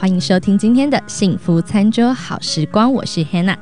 [0.00, 3.58] 欢迎收听今天的幸福餐桌好时光，我是 Hannah。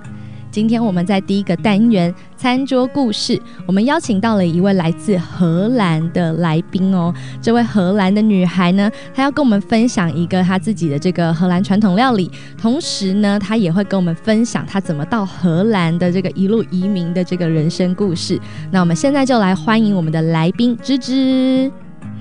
[0.53, 7.13] 今天我们在第一个单元餐桌故事，我们邀请到了一位来自荷兰的来宾哦。
[7.43, 18.41] 这位荷兰的女孩呢，她要跟我们分享一个她自己的这个荷兰传统料理，同时呢，她也会跟我们分享她怎么到荷兰的这个一路移民的这个人生故事。
[18.71, 21.69] 那我们现在就来欢迎我们的来宾芝芝。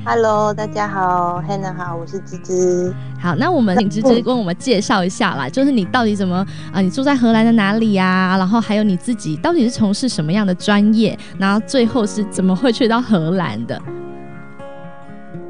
[0.06, 2.94] Hello，大家好，Hannah 好，我是芝芝。
[3.20, 6.80] 好，那我们请芝芝跟我们介绍一下啦，就是你到底怎么啊？
[6.80, 8.36] 你住在荷兰的哪里呀？
[8.38, 11.18] 然后还有你自己到底是从事什么样的专业？
[11.38, 13.82] 然后最后是怎么会去到荷兰的？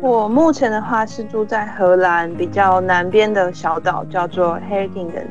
[0.01, 5.27] 我目前的话是住在荷兰比较南边的小岛，叫做 h e r k i n g e n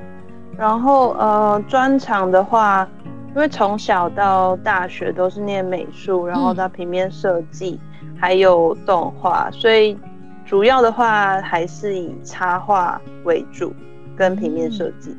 [0.57, 2.89] 然后呃，专长的话，
[3.35, 7.79] 因为从小到大学都是念美术，然后到平面设计。
[8.19, 9.97] 还有动画，所以
[10.45, 13.73] 主要的话还是以插画为主，
[14.17, 15.15] 跟平面设计。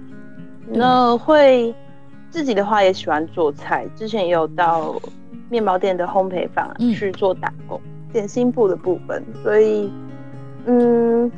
[0.69, 1.73] 那会
[2.29, 4.95] 自己的话也喜欢做菜，之前也有到
[5.49, 7.79] 面包店的烘焙坊去做打工，
[8.11, 9.23] 点心部的部分。
[9.43, 9.91] 所以，
[10.65, 11.31] 嗯，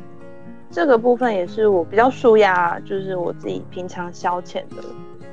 [0.70, 4.82] 这个部分也是我比较舒压，就是我自己平常消遣的。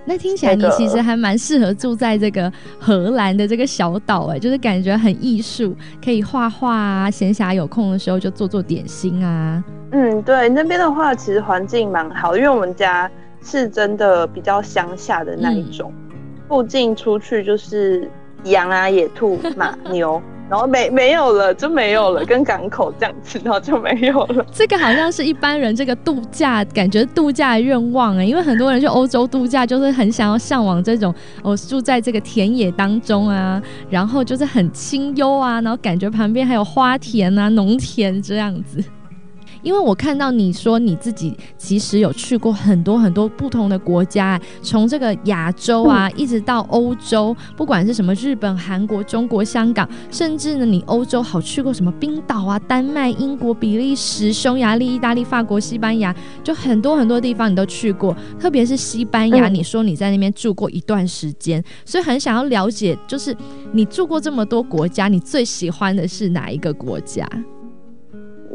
[0.08, 9.61] 那听起来你其实还蛮适合住在这个荷兰的这个小岛哎，就是感觉很艺术，可以画画啊，闲暇有空的时候就做做点心啊。
[9.91, 13.11] 嗯，对，那边的话其实环境蛮好，因为我们家
[13.44, 15.94] 是真的比较乡下的那一种，
[16.47, 18.09] 附近出去就是
[18.45, 20.21] 羊啊、野兔、马、牛。
[20.49, 24.45] 然后没没有了，就没有了，跟港口这样子，然后就没有了。
[24.51, 38.83] 这个好像是一般人这个度假感觉度假愿望哎，因为很多人去欧洲度假，就是很想要向往这种哦住在这个田野当中啊，然后就是很清幽啊，然后感觉旁边还有花田啊、农田这样子。
[39.67, 58.15] 因为我看到你说你自己其实有去过很多很多不同的国家，从这个亚洲啊一直到欧洲，不管是什么日本、韩国、中国、香港，甚至呢你欧洲好去过什么冰岛啊、丹麦、英国、比利时、匈牙利、意大利、法国、西班牙，就很多很多地方你都去过。
[58.39, 63.36] 特别是西班牙，你说你在那边住过一段时间，所以很想要了解，就是
[63.73, 67.27] 你住过这么多国家，你最喜欢的是哪一个国家？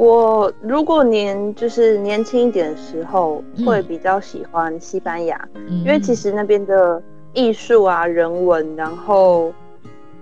[0.03, 5.49] 我如果年就是年轻一点的时候，会比较喜欢西班牙，
[5.85, 7.01] 因为其实那边的
[7.33, 9.53] 艺术啊、人文，然后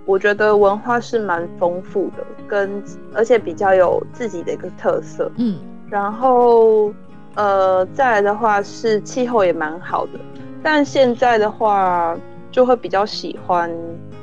[0.05, 5.31] 我觉得文化是蛮丰富的，跟而且比较有自己的一个特色。
[5.37, 5.57] 嗯，
[5.89, 6.93] 然后
[7.33, 10.19] 呃，再来的话是气候也蛮好的，
[10.61, 12.15] 但现在的话
[12.51, 13.75] 就会比较喜欢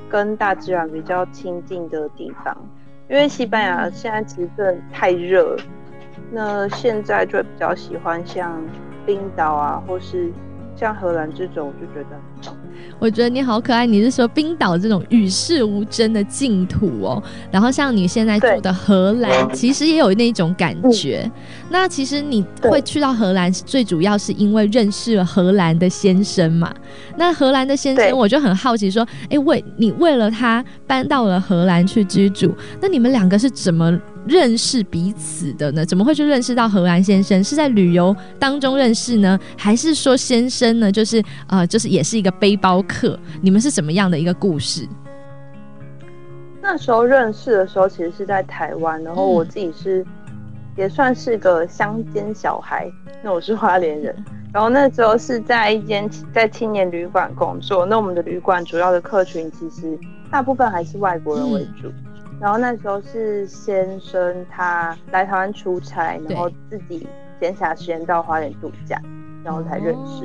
[0.09, 2.57] 跟大自然比较亲近的地方。
[3.09, 5.57] 因为西班牙现在其实真的太热，
[6.31, 8.63] 那现在就比较喜欢像
[9.07, 10.31] 冰岛啊，或是
[10.79, 12.17] 像荷兰这种，就觉得。
[13.01, 17.23] 我觉得你好可爱，你是说冰岛这种与世无争的净土哦？
[17.51, 21.29] 然后像你现在住的荷兰，其实也有那种感觉。
[21.71, 26.73] 那其实你会去到荷兰，最主要是因为认识了荷兰的先生嘛？
[27.17, 33.99] 那荷兰的先生，我就很好奇说，哎，为你为了他搬到了荷兰去居住，那你们两个是怎么？
[34.27, 35.85] 认识彼此的呢？
[35.87, 37.43] 怎么会去认识到荷兰先生？
[37.43, 40.91] 是在旅游当中认识呢，还是说先生呢？
[40.91, 43.19] 就是呃，就是也是一个背包客？
[43.41, 44.87] 你们是怎么样的一个故事？
[46.61, 50.05] 那时候认识的时候，其实是在台湾，然后我自己是
[50.77, 52.91] 也算是个乡间小孩，
[53.23, 54.15] 那我是花莲人，
[54.53, 59.99] 然后那时候是在一间在青年旅馆工作，那我们的旅馆主要的客群其实
[60.31, 61.91] 大部分还是外国人为主。
[62.41, 67.07] 然后那时候是先生他来台湾出差，然后自己
[67.41, 69.01] 闲暇时间到花莲度假，
[69.45, 70.25] 然后才认识。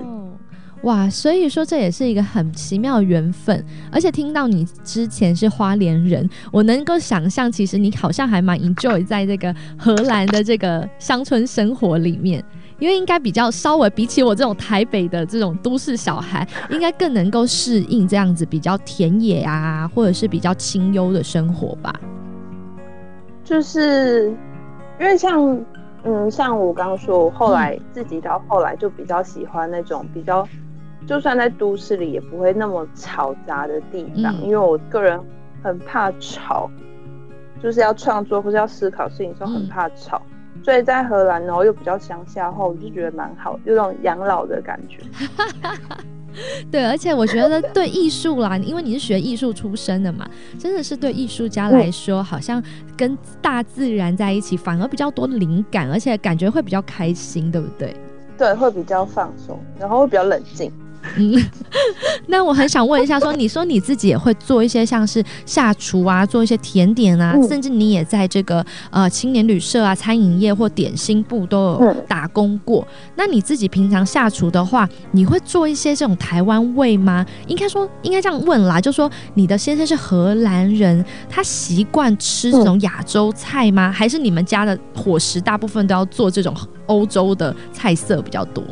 [0.84, 3.66] 哇，所以说这也是一个很奇妙的缘分。
[3.90, 12.44] 而且听到你之前是花莲人，我能够想象，其实你好像还蛮 enjoy 在这个荷兰的这个乡村生活里面。
[12.80, 21.94] 因为应该比较稍微比起我这种台北的这种都市小孩，应该更能够适应这样子比较田野啊，或者是比较清幽的生活吧。
[23.44, 24.30] 就是
[25.00, 25.66] 因为像
[26.06, 30.48] 嗯，像我刚刚说，我后来自己到后来就比较喜欢那种比较，
[31.08, 35.20] 就算在都市里也不会那么嘈杂的地方，因为我个人
[35.64, 36.70] 很怕吵，
[37.62, 40.22] 就是要创作或是要思考事情的时候很怕吵。
[40.63, 45.00] 所以在荷兰，然后又比较乡下，后我就觉得蛮好，有种养老的感觉。
[46.71, 50.27] 对，而且我觉得对艺术啦，因为你是学艺术出身的嘛，
[50.57, 52.63] 真的是对艺术家来说，好像
[52.98, 57.95] 跟大自然在一起，反而比较多灵感，而且感觉会比较开心，对不对？
[58.36, 60.71] 对，会比较放松，然后会比较冷静。
[61.17, 61.35] 嗯，
[62.27, 72.88] 那我很想问一下，说你说你自己也会做一些像是下厨啊，做一些甜点啊，甚至你也在这个呃青年旅社啊、餐饮业或点心部都有打工过。
[73.15, 77.25] 那你自己平常下厨的话，你会做一些这种台湾味吗？
[77.47, 83.91] 应该说应该这样问啦，就说你的先生是荷兰人，他习惯吃这种亚洲菜吗？
[83.91, 86.55] 还是你们家的伙食大部分都要做这种
[86.88, 88.63] 欧洲的菜色比较多？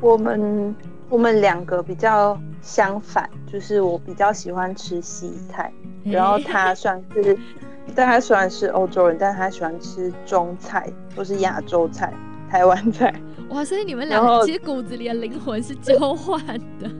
[0.00, 0.74] 我们。
[1.08, 5.72] 我们两个比较相反，就是我比较喜欢吃西菜，
[6.04, 7.38] 然后他算是，
[7.94, 12.12] 但他虽然是欧洲人，但他喜欢吃中菜或是亚洲菜、
[12.50, 13.14] 台湾菜。
[13.50, 16.44] 哇，所以你们两个其实骨子里的灵魂是交换
[16.80, 16.90] 的。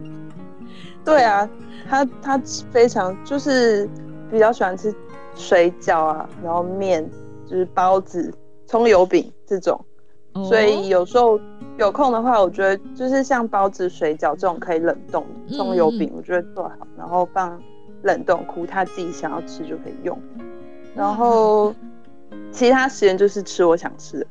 [1.04, 1.48] 对啊，
[1.88, 3.88] 他他非常就是
[4.30, 4.94] 比较喜欢吃
[5.34, 7.08] 水饺啊，然后面
[7.48, 8.32] 就是包子、
[8.66, 9.84] 葱油饼这种。
[10.44, 11.38] 所以有时候
[11.78, 17.60] 有空的话，我觉得就是像包子、水饺这种可以冷冻的葱油饼，我觉得做好，然后放
[18.02, 20.18] 冷冻库，他自己想要吃就可以用。
[20.94, 21.74] 然后
[22.50, 24.26] 其他时间就是吃我想吃的。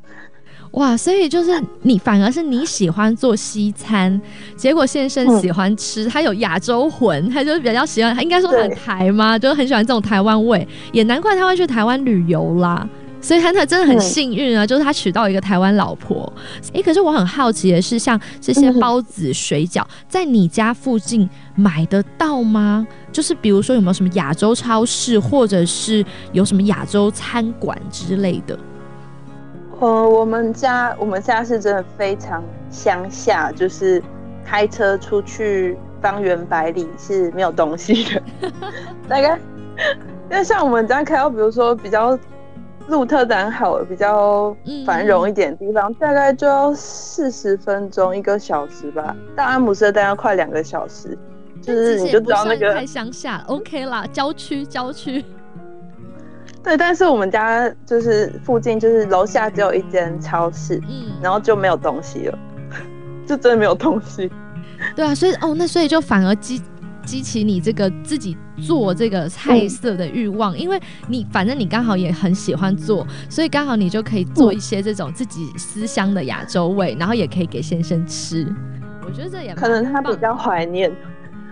[0.72, 4.20] 哇，所以就是你反而是你喜欢做西餐，
[4.56, 12.86] 结果先生喜欢吃，他有亚洲魂，他就比较喜欢，他应该说很台嘛，就是很喜欢这种台湾味，也难怪他会去台湾旅游啦。
[13.26, 16.32] 所以汉特真的很幸运啊，就是他娶到一个台湾老婆。
[16.72, 22.86] 哎，可是我很好奇的是，像这些包子、水饺，在你家附近买得到吗？
[23.10, 28.56] 就是比如说有没有什么亚洲超市，或者是有什么亚洲餐馆之类的？
[29.80, 32.40] 呃，我们家我们家是真的非常
[32.70, 34.00] 乡下，就是
[34.44, 38.22] 开车出去方圆百里是没有东西的。
[39.08, 39.36] 大概
[40.30, 42.16] 因为像我们家开到，比如说比较。
[42.88, 49.14] 鹿特丹好比较繁荣一点的地方，大概就要四十分钟一个小时吧。
[49.34, 51.18] 到阿姆斯特丹要快两个小时，
[51.60, 55.24] 就是你就知道那个太乡下，OK 啦，郊区郊区。
[56.62, 62.38] 对，但是我们家就是附近就是楼下只有一间超市，嗯，然后就没有东西了，
[63.26, 64.30] 就真的没有东西。
[64.94, 66.60] 对啊，所以哦，那所以就反而激
[67.06, 68.36] 激起你这个自己。
[68.62, 78.50] 做这个菜色的欲望，因为你反正你刚好也很喜欢做，所以刚好你就可以做一些这种自己思乡的亚洲味，然后也可以给先生吃。
[79.04, 80.90] 我觉得这也可能他比较怀念。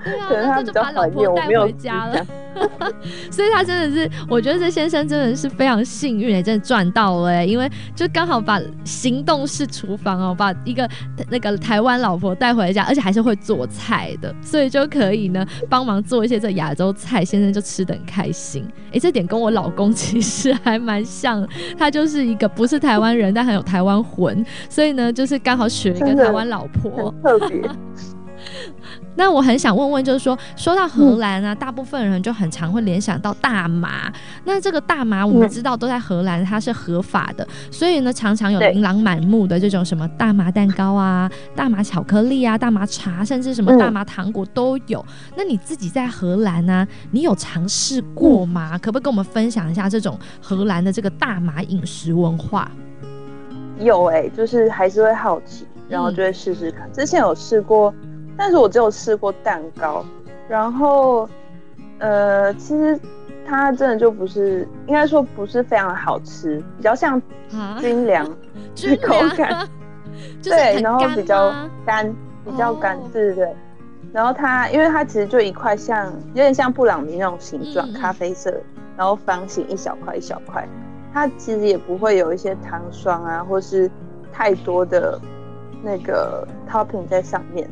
[0.04, 2.26] 对啊，那就把老婆带回家了。
[3.32, 10.88] 所以他真的是，我觉得这先生真的是非常幸运哎，真的赚到了哎，因为就刚好把行动式厨房哦，把一个
[11.28, 18.64] 那个台湾老婆带回家，而且还是会做菜的，所以就可以呢帮忙做一些这亚洲菜，先生就吃的很开心。
[18.92, 21.44] 哎，这点跟我老公其实还蛮像，
[21.76, 27.62] 他就是一个不是台湾人，但很有台湾魂，所以呢就是刚好娶了一个台湾老婆，特别。
[29.16, 34.12] 那我很想问问，就是说，说到荷兰啊，大部分人就很常会联想到大麻。
[34.44, 45.05] 那这个大麻，我们知道都在荷兰，它是合法的，所以呢，常常有琳琅满目的这种什么大麻蛋糕啊、大麻巧克力啊、大麻茶，甚至什么大麻糖果都有。
[45.37, 48.76] 那你自己在荷兰呢，你有尝试过吗？
[48.78, 52.69] 可不可以跟我们分享一下这种荷兰的这个大麻饮食文化？
[53.78, 56.92] 有哎，就是还是会好奇，然后就会试试看。
[56.92, 57.94] 之前有试过。
[58.37, 60.05] 但是我只有吃过蛋糕，
[60.49, 61.29] 然后，
[61.99, 62.99] 呃，其实
[63.47, 67.21] 它真的就不是，应该说不是非常好吃，比较像
[67.81, 68.25] 军粮
[68.75, 69.69] 的 口感，
[70.43, 71.53] 对，然后比较
[71.87, 72.14] 干，
[72.45, 73.57] 比较干，对对对。
[74.12, 78.53] 然后它，因为它其实就一块像，有点像布朗尼那种形状，咖啡色，
[78.97, 80.69] 然后方形一小块一小块，
[81.12, 83.91] 它其实也不会有一些糖霜啊，或是
[84.33, 85.21] 太多的
[85.83, 87.69] 那个 topping 在上面。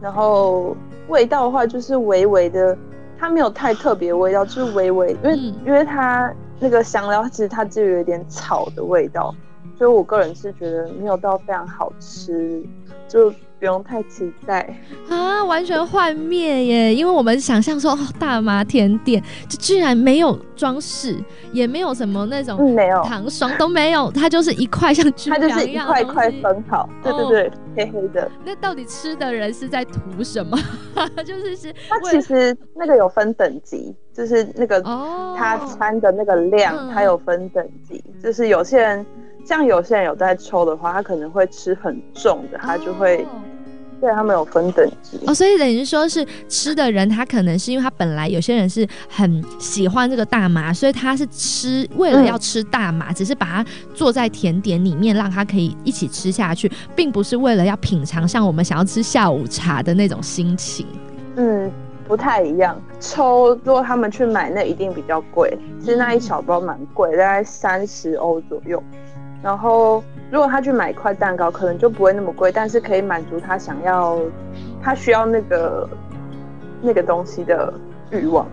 [0.00, 0.76] 然后
[1.08, 2.76] 味道的话，就是微微的，
[3.18, 5.36] 它没有太特别味道，就是微微，因为
[5.66, 9.34] 因为它那个香料，其实它就有一点草的味道，
[9.76, 12.62] 所以我个人是觉得没有到非常好吃，
[13.08, 13.32] 就。
[13.58, 14.74] 不用太期待
[15.08, 16.94] 啊，完全幻灭耶！
[16.94, 21.16] 因为我们想象说，哦，大麻甜点就居然没有装饰，
[21.52, 28.30] 也没有什么那种没有糖霜都没有，它就是一块像 它就是一块块分好，对对对，黑黑的。
[28.44, 30.56] 那到底吃的人是在图什么？
[31.26, 34.80] 就是是它其实那个有分等级，就是那个
[35.36, 39.04] 它掺的那个量，它有分等级，就是有些人
[39.48, 43.26] 像有些人有在抽的话，他可能会吃很重的，他就会。
[44.00, 60.86] 对他们有分等级哦，所以等于说是吃的人，他可能是因为他本来有些人是很喜欢这个大麻，所以他是吃为了要吃大麻，只是把它做在甜点里面，让他可以一起吃下去，并不是为了要品尝像我们想要吃下午茶的那种心情。
[61.34, 61.68] 嗯，
[62.06, 62.80] 不太一样。
[63.00, 68.80] 抽如果他们去买，那一定比较贵，其实那一小包蛮贵，大概三十欧左右。
[69.42, 74.18] 然后，如果他去买一块蛋糕，可能就不会那么贵，但是可以满足他想要，
[74.82, 75.88] 他需要那个
[76.82, 77.72] 那个东西的
[78.10, 78.46] 欲望。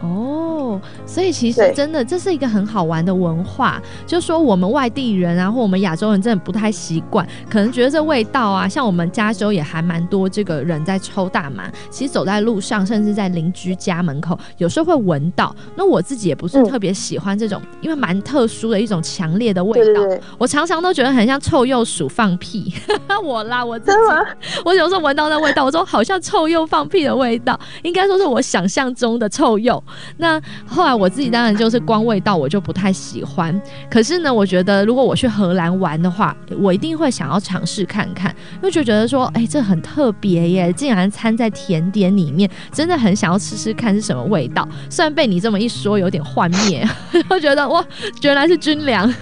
[0.00, 15.54] 哦，所以其实真的这是一个很好玩的文化，就说我们外地人啊，或我们亚洲人真的不太习惯，可能觉得这味道啊，像我们加州也还蛮多这个人在抽大麻，其实走在路上，甚至在邻居家门口，有时候会闻到。
[15.76, 20.00] 那我自己也不是特别喜欢这种，因为蛮特殊的一种强烈的味道，
[20.38, 22.72] 我常常都觉得很像臭鼬鼠放屁。
[23.22, 23.98] 我啦，我自己，
[24.64, 29.82] 我有时候闻到那味道，我说好像臭鼬放屁的味道，应该说是我想象中的臭鼬。
[30.16, 33.58] 那后来我自己当然就是光味道我就不太喜欢，
[33.90, 44.68] 可是呢，我觉得如果我去荷兰玩的话，我一定会想要尝试看看，因为就觉得说，哎，这很特别耶，竟然掺在甜点里面，真的很想要吃吃看是什么味道。
[44.88, 46.86] 虽然被你这么一说，有点幻灭，
[47.28, 47.84] 会觉得哇，
[48.22, 49.12] 原来是军粮。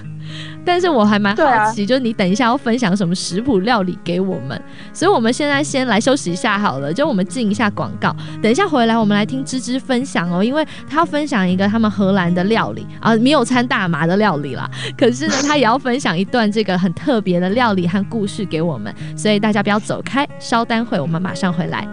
[0.68, 21.88] 但是我还蛮好奇，就是你等一下要分享什么食谱料理给我们，所以我们现在先来休息一下好了，就我们进一下广告，等一下回来我们来听芝芝分享哦，因为他要分享一个他们荷兰的料理啊，没有掺大麻的料理啦，可是呢，他也要分享一段这个很特别的料理和故事给我们，所以大家不要走开，稍待会我们马上回来，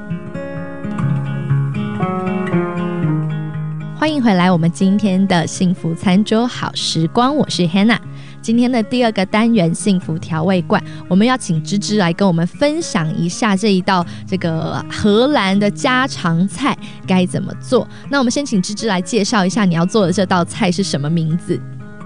[3.97, 7.99] 欢迎回来，我们今天的幸福餐桌好时光，我是 Hannah。
[8.45, 17.87] 今天的第二个单元幸福调味罐，我们要请芝芝来跟我们分享一下这一道这个荷兰的家常菜该怎么做。
[18.07, 21.59] 那我们先请芝芝来介绍一下你要做的这道菜是什么名字？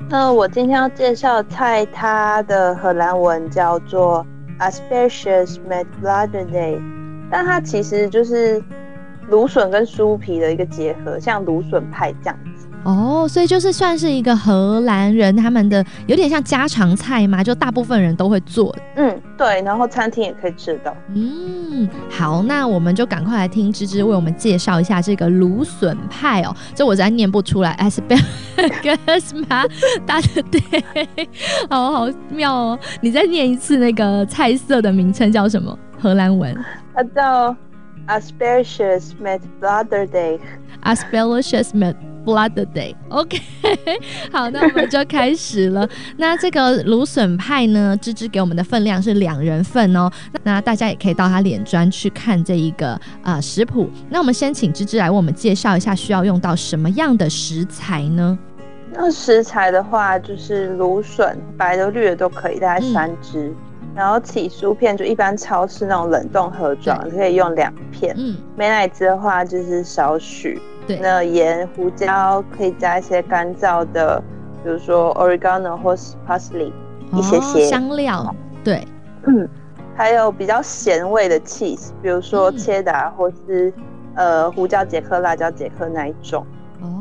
[0.08, 4.26] 那我今天要介绍菜，它的荷兰文叫做
[4.60, 6.82] Asperges met Bladerdeeg，
[7.30, 8.64] 但它其实就是
[9.28, 12.40] 芦笋跟酥皮的一个结合，像芦笋派这样。
[12.84, 18.76] 哦，所以就是算是一个荷兰人他们的有点像家常菜嘛，就大部分人都会做。
[18.96, 20.96] 嗯，对，然后餐厅也可以吃到。
[21.14, 26.56] 嗯，好，那我们就赶快来听芝芝为我们介绍一下这个芦笋派哦。
[26.74, 29.46] 这我实在念不出来，s b e 什么
[30.06, 30.62] 大的对，
[31.70, 32.80] 好好妙哦。
[33.02, 35.78] 你再念一次那个菜色的名称叫什么？
[36.00, 36.58] 荷兰文？
[36.96, 37.56] 它叫
[38.08, 40.40] asparagus met Bladerdeeg。
[40.84, 41.94] asparagus met
[42.26, 43.40] Blood Day，OK，
[44.32, 45.88] 好，那我们就开始了。
[46.18, 50.10] 那这个芦笋派呢，芝芝给我们的分量是两人份哦。
[50.44, 53.90] 那大家也可以到他脸砖去看这一个啊食谱。
[54.10, 58.38] 那我们先请芝芝来为我们介绍一下需要用到什么样的食材呢？
[58.92, 63.54] 那食材的话，就是芦笋，白的绿的都可以，大概三只。
[63.96, 68.16] 然后起酥片就一般超市那种冷冻盒装，可以用两片。
[68.18, 70.62] 嗯，美乃滋的话就是少许。
[70.98, 74.22] 那盐、胡椒可以加一些干燥的，
[74.64, 76.72] 比如说 oregano 或是 parsley，
[77.14, 78.34] 一些些香料。
[78.64, 78.88] 对，
[79.26, 79.48] 嗯，
[79.96, 83.74] 还有比较咸味的 cheese，比如说切达或是
[84.16, 86.46] 呃胡椒杰克、辣椒杰克那一种。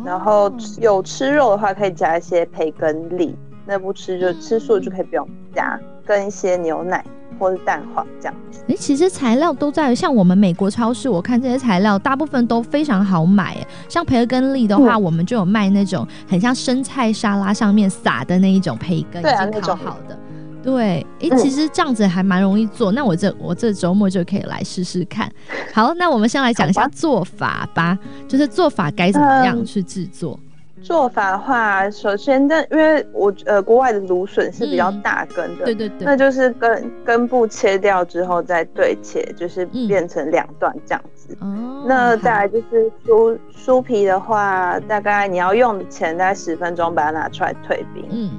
[0.05, 7.05] 然后有吃肉的话，可以加一些培根粒；那不吃就吃素就可以不用加，跟一些牛奶。
[7.39, 13.57] 或是蛋黄这样子，哎，其实材料都在像我们美国超市，我看这些材料大部分都非常好买。
[13.89, 20.19] 像培根粒的话，我们就有卖那种很像生菜沙拉上面撒的那一种培根，已经烤好的。
[20.61, 22.91] 对，哎，其实这样子还蛮容易做。
[22.93, 25.31] 那我这我这周末就可以来试试看。
[25.73, 30.39] 好，那我们先来讲一下做法吧，就是做法该怎么样去制作。
[30.83, 41.37] 做法的话，首先，但因为我呃，国外的芦笋是比较大根的，对对对，那就是根根部切掉之后再对切，就是变成两段这样子。
[41.41, 48.31] 哦，那再来就是酥酥皮的话，大概你要用的前大概十分钟把它拿出来退冰，嗯，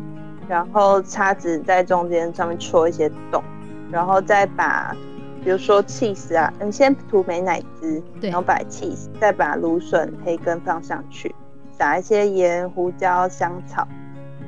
[0.48, 3.43] 然后叉子在中间上面戳一些洞，
[3.91, 4.96] 然后再把
[5.43, 11.34] 比如说 cheese 啊，你先涂美奶滋，然后把 cheese，再把芦笋培根放上去。
[11.79, 13.88] 撒一些盐、胡椒、香草，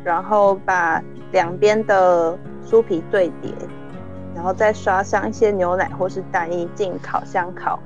[0.03, 3.53] 然后把两边的酥皮对叠，
[4.35, 7.79] 然后再刷上一些牛奶或是蛋液进烤箱烤。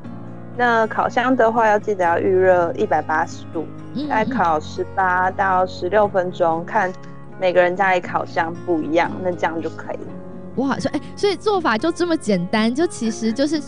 [0.57, 3.67] 那烤箱的话，要记得要预热一百八十度，
[4.09, 6.91] 大概烤十八到十六分钟，看
[7.39, 10.25] 每个人家里烤箱不一样，那这样就可以了。
[10.55, 13.62] 哇，所以哎，所以做法就这么简单，就其实就是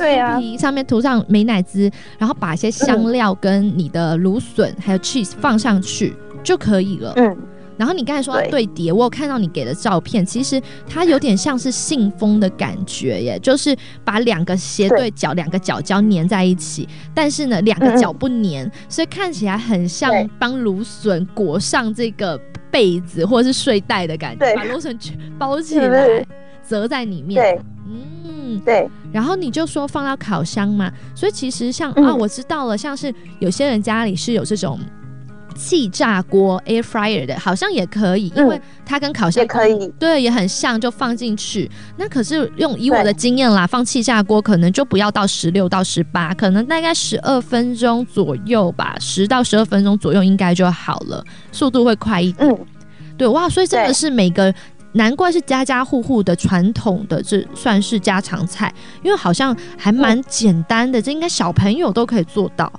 [0.58, 7.13] 上面涂上美乃滋，然后把一些香料跟你的芦笋还有 cheese 放上去就可以了。
[7.15, 7.38] 嗯。
[7.77, 8.65] 然后你刚才说对。
[8.65, 22.39] 叠，我有看到你给的照片，其实它有点像是信封的感觉耶，就是把两个斜对角、两个角角粘在一起，但是呢，两个角不粘，所以看起来很像帮芦笋裹上这个
[22.72, 24.98] 被子或者是睡袋的感觉，把芦笋
[25.38, 26.25] 包起来，
[26.68, 27.60] 折在里面。
[27.88, 28.90] 嗯，对。
[29.12, 34.80] 然后你就说放到烤箱嘛，所以其实像啊，我知道了，像是有些人家里是有这种。
[35.56, 41.68] 气炸锅 air fryer 的，好像也可以，因为它跟烤箱也可以，对，也很像，就放进去。
[41.98, 52.56] 那可是用以我的经验啦，放气炸锅可能就不要到十六到十八，可能大概十二分钟左右吧，十到十二分钟左右应该就好了，速度会快一点。
[53.18, 54.54] 对，哇，所以真的是每个，
[54.98, 58.74] 难怪是家家户户的传统的，这算是家常菜，
[59.04, 62.70] 因为好像还蛮简单的，这应该小朋友都可以做到。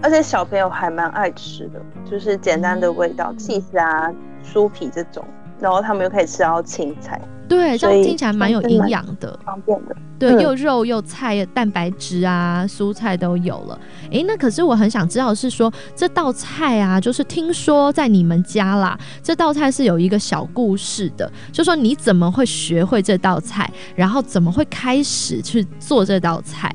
[0.00, 1.80] 而且小朋友还蛮爱吃的，
[2.10, 4.08] 就是简单的味道，cheese 啊、
[4.44, 5.24] 酥皮这种，
[5.62, 13.78] 然后他们又可以吃到青菜，对，这样听起来蛮有营养的，方便的，对，又肉又菜，蛋白质啊、蔬菜都有了。
[14.10, 26.74] 哎，那可是我很想知道是说这道菜啊，就是听说在你们家啦，这道菜是有一个小故事的，就说你怎么会学会这道菜，然后怎么会开始去做这道菜？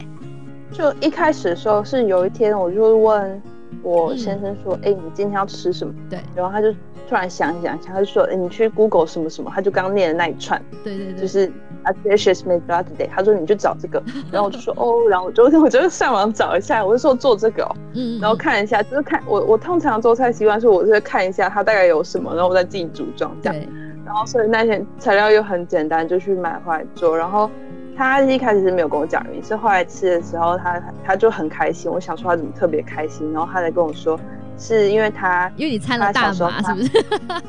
[0.71, 3.41] 就一开始的时候是有一天，我就问
[3.87, 6.71] 我先生说：“哎，你今天要吃什么？”对，然后他就
[7.07, 11.45] 突然想一想，他就说：“哎，你去 Google 什么什么。”他就刚念的那一串，对对对，就是
[11.83, 13.07] a d i c i o u s made blood day。
[13.09, 14.01] 他说：“你就找这个。”
[14.31, 23.63] 然后我就说：“哦。”然后我就我就上网找一下，我就说做这个哦，嗯，然后看一下，就是看我我通常做菜习惯是，我是看一下它大概有什么，然后我再自己组装这样。
[24.05, 27.49] 然后所以那些材料又很简单，就去买回来做，然后。
[27.97, 31.91] 他一开始是没有跟我讲原因，是后来吃的时候，他他就很开心。
[31.91, 34.19] 我想说他怎么特别开心，然后他才跟我说，
[34.57, 36.91] 是因为他因为你掺了大麻，是不是？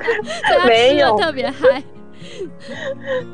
[0.67, 1.83] 没有特别嗨。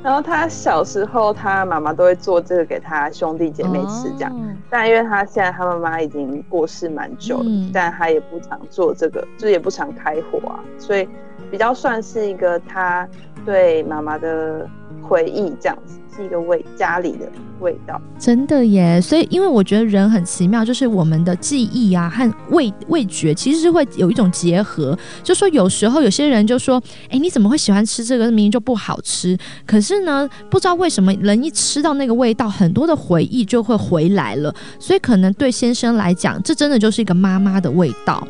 [0.02, 4.57] 然后他小时候，他妈妈都会做这个给他兄弟姐妹吃，这样。
[4.68, 11.09] 但因为他现在他妈妈已经过世蛮久了，但他也不常做这个，就是也不常开火啊，所以
[11.50, 13.09] 比较算是一个他
[13.44, 14.68] 对妈妈的
[15.09, 16.01] 回忆这样子。
[16.17, 17.27] 是一个味家里的
[17.59, 19.01] 味道，真的耶！
[19.01, 24.97] 所以，因为我觉得人很奇妙，就是我们的记忆啊和味味觉其实是会有一种结合。
[25.25, 28.27] 就说有时候有些人就说：“哎，你怎么会喜欢吃这个？
[28.27, 29.37] 明明就不好吃。”
[29.67, 34.55] 可是呢，不知道为什么人一吃到那个味道，很多的回忆就会回来了。
[34.79, 38.25] 所以，可能对先生来讲，这真的就是一个妈妈的味道。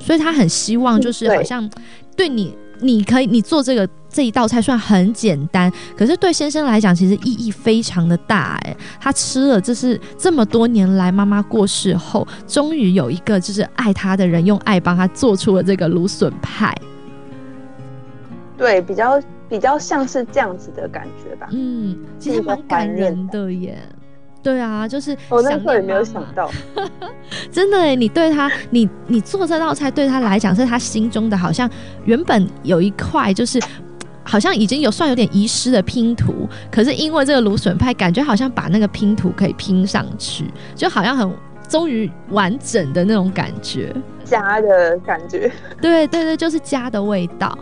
[0.00, 1.70] 所以他很希望，就是好像
[2.16, 2.52] 对你。
[2.80, 8.58] 你可以，你做这个这一道菜算很简单，可是对先生来讲，其实意义非常的大。
[8.64, 16.74] 哎，他吃了，这是这么多年来妈妈过世后，终于有一个就是爱他的人用爱帮他做出了这个芦笋派。
[18.56, 21.48] 对，比较比较像是这样子的感觉吧。
[21.52, 23.78] 嗯，其实蛮感人的耶。
[24.42, 26.48] 对啊，就是我那时候也没有想到，
[27.56, 31.66] 真的哎，你对他，你你做这道菜对他来讲是他心中的，好像
[32.04, 33.58] 原本有一块就是
[34.22, 41.32] 好像已经有算有点遗失的拼图，可是因为这个芦笋派，感觉好像把那个拼图可以拼上去，就好像很
[41.66, 43.90] 终于完整的那种感觉，
[44.22, 47.56] 家的感觉，对对对，就是家的味道。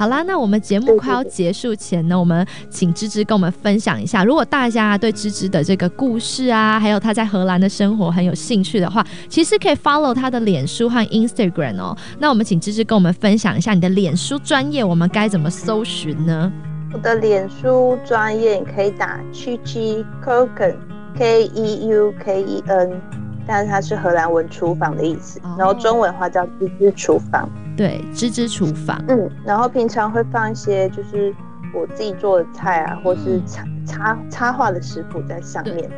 [0.00, 11.94] 好啦，那我们节目快要结束前呢，我们请芝芝跟我们分享一下，如果大家对芝芝的这个故事啊，还有她在荷兰的生活很有兴趣的话，其实可以 follow 她的脸书和 Instagram 哦。
[12.18, 16.50] 那我们请芝芝跟我们分享一下你的脸书专业，我们该怎么搜寻呢？
[16.94, 20.76] 我的脸书专业你可以打 Chichi Cooken
[21.14, 23.02] K E U K E N，
[23.46, 27.46] 但是它是荷兰文厨房的意思，然后中文的话叫芝芝厨房。
[27.80, 29.02] 对，芝芝厨房。
[29.08, 31.34] 嗯，然后平常会放一些就是
[31.74, 35.90] 我自己做的菜啊，或是插插插画的食谱在上面。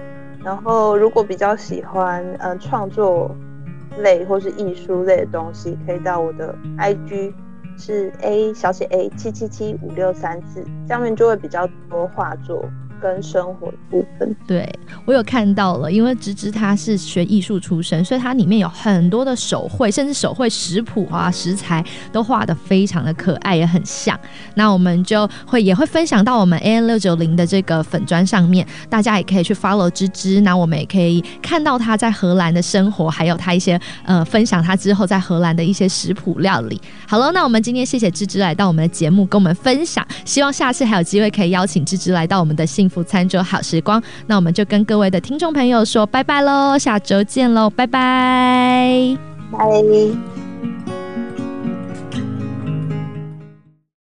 [0.45, 3.35] 然后如果比较喜欢呃创作
[3.99, 7.33] 类或是艺术类的东西，可以到我的 IG
[7.77, 12.65] 是 A 小写 A 七七七五六三四，上面就会比较多画作
[13.03, 14.37] 跟生活部分。
[14.47, 14.73] 对
[15.05, 24.19] 我有看到了，因为芝芝她是学艺术出身，所以它里面有很多的手绘，甚至手绘食谱啊、食材都画的非常的可爱，也很像。
[24.55, 30.41] 那我们就会也会分享到我们 A N 六九零的这个粉砖上面，大家也可以去 follow 芝芝。
[30.43, 36.81] 那我们也可以看到他在荷兰的生活，还有他一些呃分享他之后在荷兰的一些食谱料理。
[37.09, 44.03] 好了，那我们今天谢谢芝芝来到我们的节目跟我们分享，希望下次还有机会可以邀请芝芝来到我们的幸福餐桌好时光。
[44.27, 49.17] 那我们就跟各位的听众朋友说拜拜喽，下周见喽，拜拜，
[49.51, 50.42] 拜。